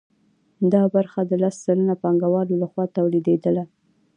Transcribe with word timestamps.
دا 0.73 0.83
برخه 0.95 1.19
د 1.25 1.31
لس 1.43 1.55
سلنه 1.65 1.95
پانګوالو 2.01 2.59
لخوا 2.63 2.85
تولیدېدله 2.97 3.63